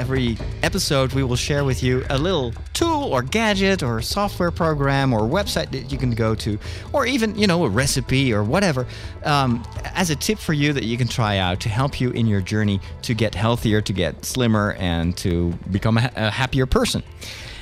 [0.00, 5.12] Every episode, we will share with you a little tool or gadget or software program
[5.12, 6.58] or website that you can go to,
[6.94, 8.86] or even, you know, a recipe or whatever,
[9.24, 12.26] um, as a tip for you that you can try out to help you in
[12.26, 17.02] your journey to get healthier, to get slimmer, and to become a, a happier person.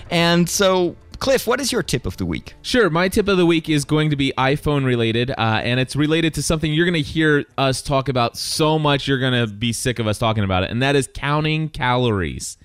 [0.09, 2.55] And so, Cliff, what is your tip of the week?
[2.63, 2.89] Sure.
[2.89, 6.33] My tip of the week is going to be iPhone related, uh, and it's related
[6.35, 9.73] to something you're going to hear us talk about so much you're going to be
[9.73, 12.57] sick of us talking about it, and that is counting calories.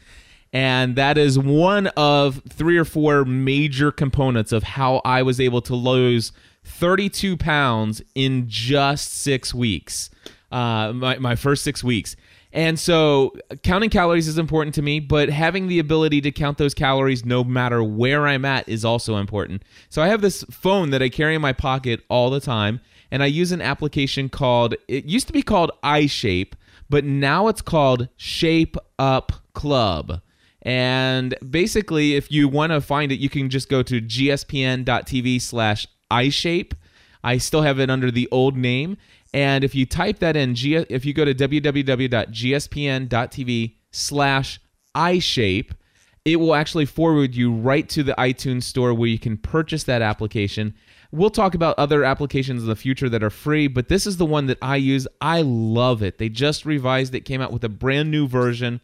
[0.53, 5.61] And that is one of three or four major components of how I was able
[5.63, 6.31] to lose
[6.63, 10.11] 32 pounds in just six weeks,
[10.51, 12.15] uh, my, my first six weeks.
[12.53, 16.75] And so counting calories is important to me, but having the ability to count those
[16.75, 19.63] calories no matter where I'm at is also important.
[19.89, 23.23] So I have this phone that I carry in my pocket all the time, and
[23.23, 26.53] I use an application called, it used to be called iShape,
[26.91, 30.21] but now it's called Shape Up Club.
[30.61, 35.87] And basically, if you want to find it, you can just go to gspn.tv slash
[36.11, 36.73] iShape.
[37.23, 38.97] I still have it under the old name.
[39.33, 41.75] And if you type that in, if you go to www.gspn.tv
[43.91, 44.59] slash
[44.95, 45.71] iShape,
[46.25, 50.01] it will actually forward you right to the iTunes store where you can purchase that
[50.01, 50.73] application.
[51.11, 54.25] We'll talk about other applications in the future that are free, but this is the
[54.25, 55.07] one that I use.
[55.19, 56.17] I love it.
[56.19, 58.81] They just revised it, came out with a brand new version,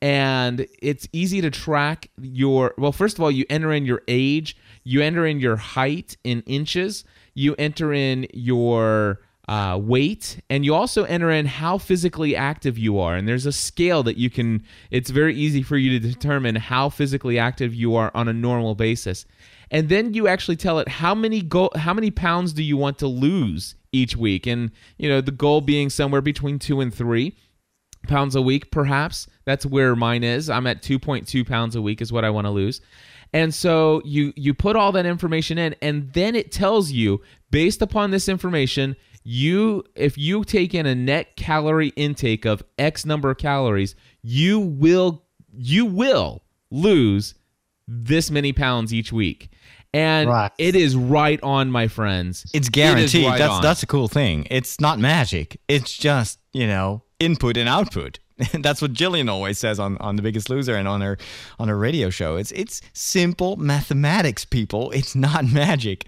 [0.00, 2.74] and it's easy to track your.
[2.78, 6.42] Well, first of all, you enter in your age, you enter in your height in
[6.42, 12.76] inches, you enter in your uh, weight, and you also enter in how physically active
[12.76, 13.16] you are.
[13.16, 16.90] And there's a scale that you can, it's very easy for you to determine how
[16.90, 19.24] physically active you are on a normal basis.
[19.70, 22.98] And then you actually tell it how many go, how many pounds do you want
[22.98, 27.36] to lose each week, and you know the goal being somewhere between two and three
[28.06, 29.26] pounds a week, perhaps.
[29.44, 30.48] That's where mine is.
[30.48, 32.80] I'm at 2.2 pounds a week is what I want to lose.
[33.32, 37.82] And so you you put all that information in and then it tells you based
[37.82, 38.96] upon this information
[39.28, 44.58] you if you take in a net calorie intake of x number of calories you
[44.58, 47.34] will you will lose
[47.86, 49.50] this many pounds each week
[49.92, 50.50] and right.
[50.56, 53.62] it is right on my friends it's guaranteed right that's on.
[53.62, 58.18] that's a cool thing it's not magic it's just you know input and output
[58.60, 61.18] that's what Jillian always says on, on The Biggest Loser and on her
[61.58, 62.36] on her radio show.
[62.36, 64.92] It's it's simple mathematics, people.
[64.92, 66.06] It's not magic.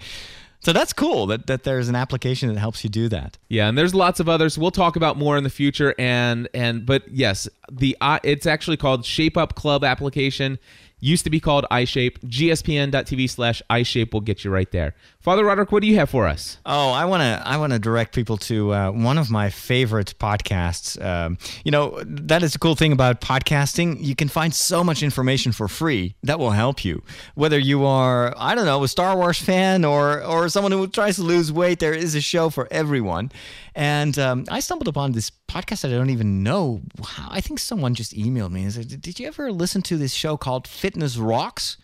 [0.61, 3.39] So that's cool that, that there's an application that helps you do that.
[3.49, 4.59] Yeah, and there's lots of others.
[4.59, 5.95] We'll talk about more in the future.
[5.99, 10.59] And and but yes, the uh, it's actually called Shape Up Club application.
[11.03, 12.19] Used to be called iShape.
[12.21, 14.95] GSPN.tv slash iShape will get you right there.
[15.21, 16.57] Father Roderick, what do you have for us?
[16.65, 20.15] Oh, I want to I want to direct people to uh, one of my favorite
[20.19, 20.99] podcasts.
[21.05, 23.99] Um, you know, that is the cool thing about podcasting.
[24.01, 27.03] You can find so much information for free that will help you.
[27.35, 31.17] Whether you are, I don't know, a Star Wars fan or or someone who tries
[31.17, 33.31] to lose weight, there is a show for everyone.
[33.75, 36.81] And um, I stumbled upon this podcast that I don't even know.
[37.29, 40.39] I think someone just emailed me and said, "Did you ever listen to this show
[40.39, 41.77] called Fitness Rocks?"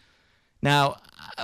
[0.62, 0.97] Now,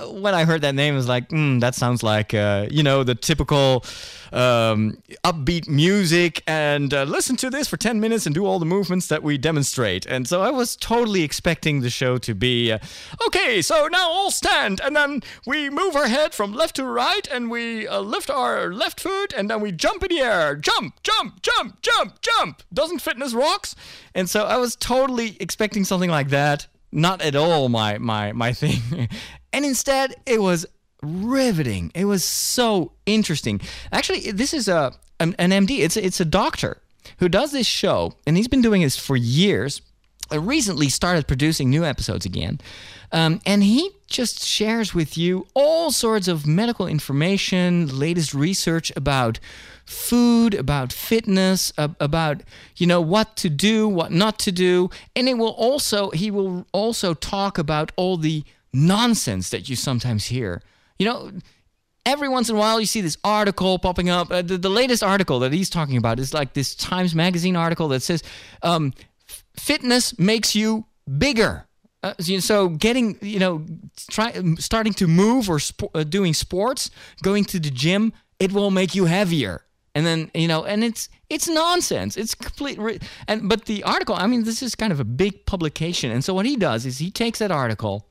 [0.07, 3.03] when I heard that name, I was like, mm, that sounds like, uh, you know,
[3.03, 3.83] the typical
[4.31, 8.65] um, upbeat music and uh, listen to this for 10 minutes and do all the
[8.65, 10.05] movements that we demonstrate.
[10.05, 12.79] And so I was totally expecting the show to be, uh,
[13.27, 17.27] okay, so now all stand and then we move our head from left to right
[17.31, 20.55] and we uh, lift our left foot and then we jump in the air.
[20.55, 22.63] Jump, jump, jump, jump, jump.
[22.73, 23.75] Doesn't fitness rocks?
[24.15, 28.53] And so I was totally expecting something like that not at all my my my
[28.61, 29.09] thing.
[29.53, 30.65] And instead, it was
[31.01, 31.91] riveting.
[31.93, 33.61] It was so interesting.
[33.91, 35.79] Actually, this is a an, an MD.
[35.79, 36.81] It's a, it's a doctor
[37.19, 39.81] who does this show, and he's been doing this for years.
[40.31, 42.59] I recently started producing new episodes again.
[43.11, 49.39] Um, and he just shares with you all sorts of medical information, latest research about
[49.85, 52.41] food, about fitness, about
[52.75, 56.65] you know what to do, what not to do, and it will also he will
[56.71, 58.43] also talk about all the
[58.73, 60.61] nonsense that you sometimes hear.
[60.99, 61.31] You know,
[62.05, 64.31] every once in a while you see this article popping up.
[64.31, 67.87] Uh, the, the, latest article that he's talking about is like this Times Magazine article
[67.89, 68.23] that says
[68.61, 68.93] um,
[69.57, 70.85] fitness makes you
[71.17, 71.65] bigger.
[72.01, 73.65] Uh, so getting you know
[74.09, 78.71] try starting to move or sp- uh, doing sports going to the gym it will
[78.71, 79.61] make you heavier
[79.95, 82.99] and then you know and it's it's nonsense it's complete re-
[83.29, 86.33] and but the article i mean this is kind of a big publication and so
[86.33, 88.05] what he does is he takes that article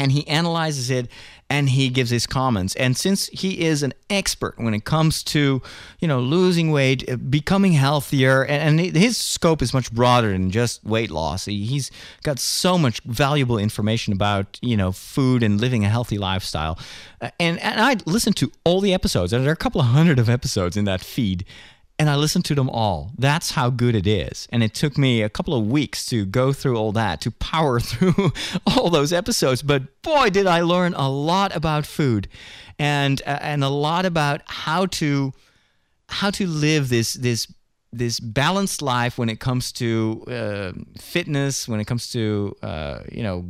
[0.00, 1.08] and he analyzes it
[1.50, 2.74] and he gives his comments.
[2.76, 5.60] And since he is an expert when it comes to
[5.98, 10.82] you know losing weight uh, becoming healthier and, his scope is much broader than just
[10.84, 11.44] weight loss.
[11.44, 11.90] He's
[12.22, 16.78] got so much valuable information about you know food and living a healthy lifestyle.
[17.20, 19.88] Uh, and, and i listened to all the episodes and there are a couple of
[19.88, 21.44] hundred of episodes in that feed
[22.00, 23.12] and I listened to them all.
[23.18, 24.48] That's how good it is.
[24.50, 27.78] And it took me a couple of weeks to go through all that, to power
[27.90, 28.32] through
[28.66, 29.60] all those episodes.
[29.60, 32.26] But boy, did I learn a lot about food
[32.78, 35.34] and uh, and a lot about how to
[36.08, 37.52] how to live this this
[37.92, 43.22] this balanced life when it comes to uh, fitness, when it comes to uh, you
[43.22, 43.44] know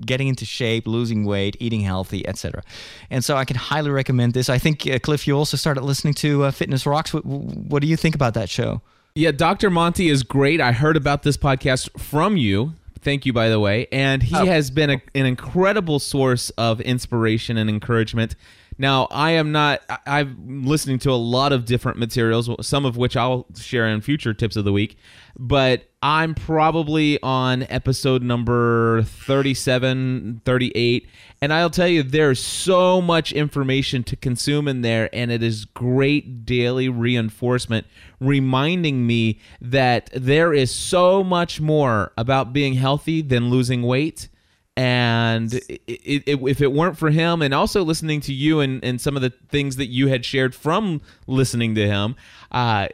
[0.00, 2.62] getting into shape, losing weight, eating healthy, etc.
[3.10, 4.48] And so I can highly recommend this.
[4.48, 7.12] I think uh, Cliff, you also started listening to uh, Fitness Rocks.
[7.12, 8.82] What, what do you think about that show?
[9.14, 9.70] Yeah, Dr.
[9.70, 10.60] Monty is great.
[10.60, 12.74] I heard about this podcast from you.
[13.00, 13.86] Thank you, by the way.
[13.92, 14.46] And he oh.
[14.46, 18.34] has been a, an incredible source of inspiration and encouragement.
[18.76, 23.16] Now, I am not, I'm listening to a lot of different materials, some of which
[23.16, 24.96] I'll share in future tips of the week,
[25.38, 31.08] but I'm probably on episode number 37, 38.
[31.40, 35.64] And I'll tell you, there's so much information to consume in there, and it is
[35.64, 37.86] great daily reinforcement
[38.20, 44.28] reminding me that there is so much more about being healthy than losing weight
[44.76, 49.00] and it, it, if it weren't for him and also listening to you and, and
[49.00, 52.16] some of the things that you had shared from listening to him
[52.50, 52.88] uh,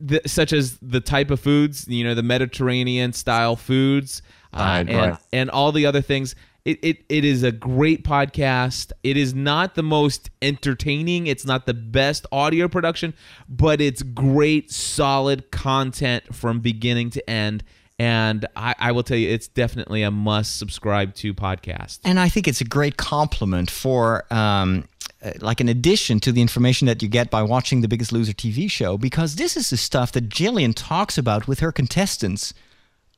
[0.00, 5.18] the, such as the type of foods you know the mediterranean style foods uh, and,
[5.32, 6.34] and all the other things
[6.64, 8.90] it, it, it is a great podcast.
[9.02, 11.26] It is not the most entertaining.
[11.26, 13.12] It's not the best audio production
[13.48, 17.62] but it's great solid content from beginning to end
[17.98, 22.00] and I, I, will tell you, it's definitely a must subscribe to podcast.
[22.04, 24.24] And I think it's a great complement for.
[24.32, 24.88] Um,
[25.24, 28.34] uh, like an addition to the information that you get by watching the Biggest Loser
[28.34, 32.52] TV show, because this is the stuff that Jillian talks about with her contestants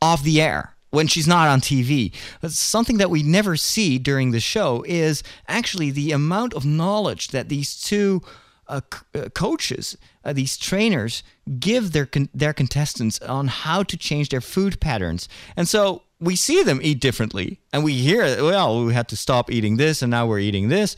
[0.01, 2.13] off the air when she's not on TV.
[2.49, 7.49] something that we never see during the show is actually the amount of knowledge that
[7.49, 8.23] these two
[8.69, 8.81] uh,
[9.15, 11.23] uh, coaches, uh, these trainers,
[11.59, 15.29] give their con- their contestants on how to change their food patterns.
[15.57, 19.51] And so we see them eat differently, and we hear, well, we had to stop
[19.51, 20.97] eating this, and now we're eating this.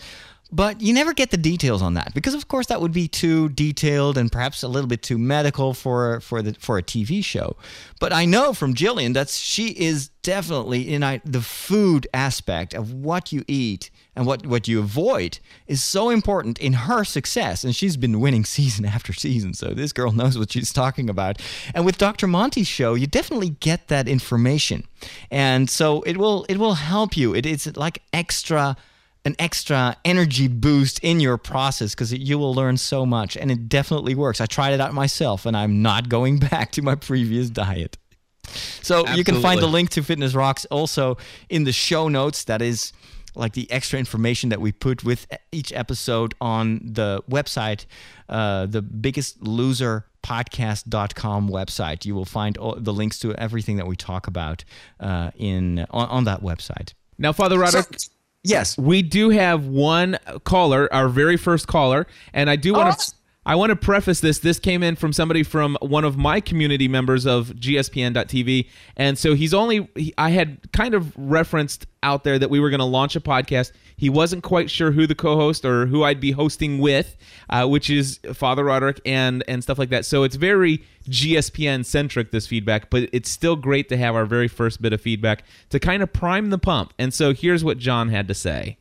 [0.51, 3.51] but you never get the details on that because of course that would be too
[3.51, 7.55] detailed and perhaps a little bit too medical for for the for a TV show
[8.01, 12.93] but I know from Jillian that she is definitely in I, the food aspect of
[12.95, 15.39] what you eat and what what you avoid
[15.69, 19.93] is so important in her success and she's been winning season after season so this
[19.93, 21.41] girl knows what she's talking about
[21.73, 22.27] and with Dr.
[22.27, 24.87] Monty's show you definitely get that information
[25.31, 28.77] and so it will it will help you it, it's like extra
[29.25, 33.69] an extra energy boost in your process because you will learn so much and it
[33.69, 34.41] definitely works.
[34.41, 37.99] I tried it out myself and I'm not going back to my previous diet.
[38.45, 39.19] So Absolutely.
[39.19, 41.19] you can find the link to Fitness Rocks also
[41.51, 42.45] in the show notes.
[42.45, 42.93] That is
[43.39, 47.87] like the extra information that we put with each episode on the website,
[48.29, 52.05] uh, the biggest loser podcast.com website.
[52.05, 54.65] You will find all the links to everything that we talk about
[55.01, 56.95] uh, in on, on, that website.
[57.19, 57.99] Now, Father Roderick.
[57.99, 58.11] So,
[58.45, 63.13] Yes, we do have one caller, our very first caller, and I do want to.
[63.13, 63.18] Oh.
[63.47, 64.41] I want to preface this.
[64.41, 68.69] This came in from somebody from one of my community members of GSPN.TV.
[68.95, 72.69] And so he's only, he, I had kind of referenced out there that we were
[72.69, 73.73] going to launch a podcast.
[73.97, 77.17] He wasn't quite sure who the co host or who I'd be hosting with,
[77.49, 80.05] uh, which is Father Roderick and, and stuff like that.
[80.05, 84.49] So it's very GSPN centric, this feedback, but it's still great to have our very
[84.49, 86.93] first bit of feedback to kind of prime the pump.
[86.99, 88.77] And so here's what John had to say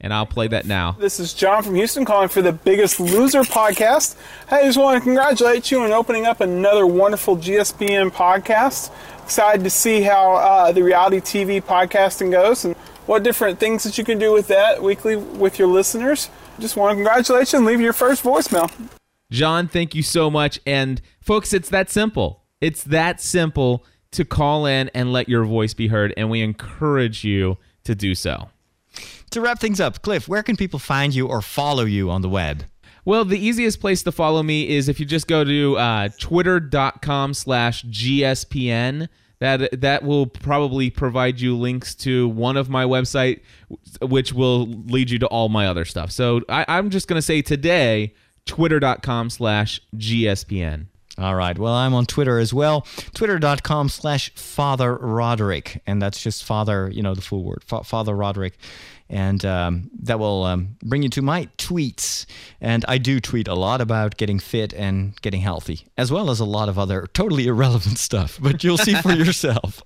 [0.00, 0.92] and I'll play that now.
[0.92, 4.16] This is John from Houston calling for the Biggest Loser podcast.
[4.48, 8.90] Hey, I just want to congratulate you on opening up another wonderful GSPN podcast.
[9.22, 12.76] Excited to see how uh, the reality TV podcasting goes and
[13.06, 16.28] what different things that you can do with that weekly with your listeners.
[16.58, 18.70] Just want to congratulate you and leave your first voicemail.
[19.30, 20.60] John, thank you so much.
[20.66, 22.44] And folks, it's that simple.
[22.60, 27.24] It's that simple to call in and let your voice be heard, and we encourage
[27.24, 28.48] you to do so
[29.36, 32.28] to wrap things up, Cliff, where can people find you or follow you on the
[32.28, 32.64] web?
[33.04, 37.34] Well, the easiest place to follow me is if you just go to uh, twitter.com
[37.34, 39.08] slash GSPN.
[39.38, 43.42] That, that will probably provide you links to one of my website,
[44.00, 46.10] which will lead you to all my other stuff.
[46.10, 48.14] So I, I'm just going to say today,
[48.46, 50.86] twitter.com slash GSPN.
[51.18, 51.58] All right.
[51.58, 52.86] Well, I'm on Twitter as well.
[53.14, 55.82] Twitter.com slash Father Roderick.
[55.86, 58.54] And that's just Father, you know, the full word, Father Roderick
[59.08, 62.26] and um, that will um, bring you to my tweets.
[62.60, 66.40] And I do tweet a lot about getting fit and getting healthy, as well as
[66.40, 68.38] a lot of other totally irrelevant stuff.
[68.40, 69.82] But you'll see for yourself.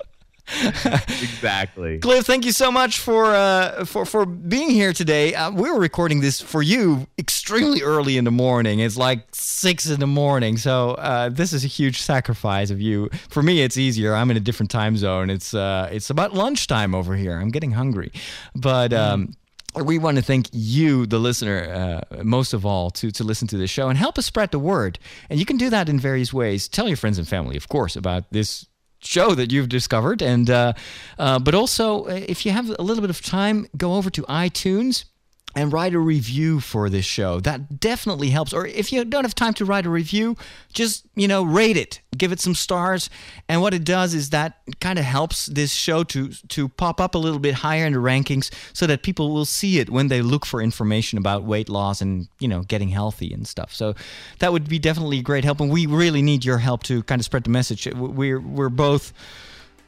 [0.48, 1.98] Exactly.
[2.02, 5.34] Cliff, thank you so much for uh, for for being here today.
[5.34, 8.80] Uh, we were recording this for you extremely early in the morning.
[8.80, 13.08] It's like six in the morning, so uh, this is a huge sacrifice of you.
[13.28, 14.14] For me, it's easier.
[14.14, 15.30] I'm in a different time zone.
[15.30, 17.38] It's uh, it's about lunchtime over here.
[17.38, 18.12] I'm getting hungry,
[18.54, 18.92] but.
[18.92, 19.34] Um,
[19.76, 23.56] we want to thank you, the listener, uh, most of all, to, to listen to
[23.56, 24.98] this show and help us spread the word.
[25.28, 26.68] And you can do that in various ways.
[26.68, 28.66] Tell your friends and family, of course, about this
[29.02, 30.22] show that you've discovered.
[30.22, 30.72] And uh,
[31.18, 34.22] uh, but also, uh, if you have a little bit of time, go over to
[34.22, 35.04] iTunes
[35.54, 37.40] and write a review for this show.
[37.40, 38.52] That definitely helps.
[38.52, 40.36] Or if you don't have time to write a review,
[40.72, 43.10] just, you know, rate it, give it some stars.
[43.48, 47.14] And what it does is that kind of helps this show to to pop up
[47.14, 50.22] a little bit higher in the rankings so that people will see it when they
[50.22, 53.74] look for information about weight loss and, you know, getting healthy and stuff.
[53.74, 53.94] So
[54.38, 57.24] that would be definitely great help and we really need your help to kind of
[57.24, 57.86] spread the message.
[57.92, 59.12] We're we're both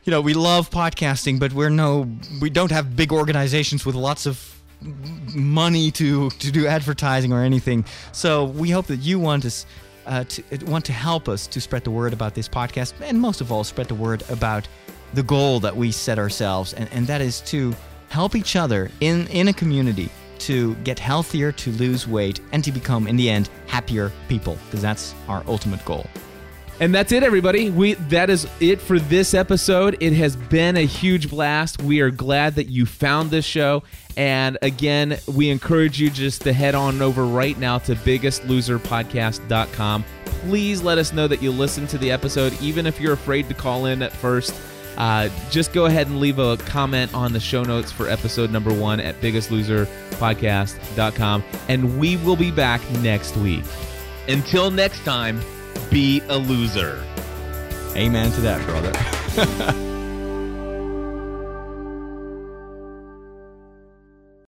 [0.04, 2.08] you know, we love podcasting, but we're no
[2.40, 4.61] we don't have big organizations with lots of
[5.35, 7.85] money to to do advertising or anything.
[8.12, 9.66] So we hope that you want us.
[10.05, 13.41] Uh, to want to help us to spread the word about this podcast, and most
[13.41, 14.66] of all, spread the word about
[15.14, 17.72] the goal that we set ourselves, and, and that is to
[18.09, 20.11] help each other in in a community
[20.41, 24.83] to get healthier, to lose weight, and to become, in the end, happier people, because
[24.83, 26.05] that's our ultimate goal.
[26.80, 27.70] And that's it, everybody.
[27.70, 29.96] We that is it for this episode.
[30.00, 31.80] It has been a huge blast.
[31.82, 33.84] We are glad that you found this show.
[34.16, 40.04] And again, we encourage you just to head on over right now to biggestloserpodcast.com.
[40.24, 43.54] Please let us know that you listened to the episode, even if you're afraid to
[43.54, 44.52] call in at first.
[44.98, 48.74] Uh, just go ahead and leave a comment on the show notes for episode number
[48.74, 51.44] one at biggestloserpodcast.com.
[51.68, 53.64] And we will be back next week.
[54.28, 55.40] Until next time
[55.91, 57.03] be a loser.
[57.97, 59.89] Amen to that, brother.